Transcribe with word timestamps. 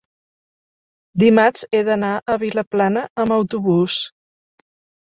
dimarts 1.25 1.67
he 1.79 1.83
d'anar 1.91 2.11
a 2.17 2.39
Vilaplana 2.45 3.07
amb 3.27 3.39
autobús. 3.41 4.05